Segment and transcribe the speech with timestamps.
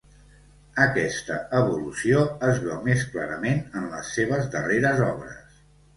[0.85, 5.61] Aquesta evolució es veu més clarament en les seves darreres obres.